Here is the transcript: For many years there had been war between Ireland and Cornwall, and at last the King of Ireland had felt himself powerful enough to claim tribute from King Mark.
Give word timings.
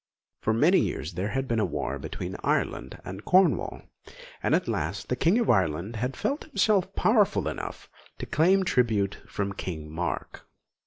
For 0.41 0.51
many 0.51 0.79
years 0.79 1.13
there 1.13 1.27
had 1.27 1.47
been 1.47 1.69
war 1.69 1.99
between 1.99 2.35
Ireland 2.43 2.99
and 3.05 3.23
Cornwall, 3.23 3.83
and 4.41 4.55
at 4.55 4.67
last 4.67 5.09
the 5.09 5.15
King 5.15 5.37
of 5.37 5.47
Ireland 5.51 5.97
had 5.97 6.17
felt 6.17 6.45
himself 6.45 6.95
powerful 6.95 7.47
enough 7.47 7.87
to 8.17 8.25
claim 8.25 8.65
tribute 8.65 9.19
from 9.27 9.53
King 9.53 9.91
Mark. 9.91 10.47